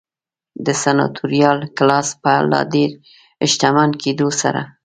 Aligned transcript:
د 0.65 0.67
سناتوریال 0.83 1.59
کلاس 1.77 2.07
په 2.21 2.33
لا 2.51 2.61
ډېر 2.73 2.89
شتمن 3.51 3.89
کېدو 4.03 4.27
سره. 4.41 4.61